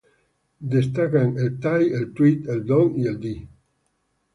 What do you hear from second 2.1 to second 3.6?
Tweed, el Don y el Dee.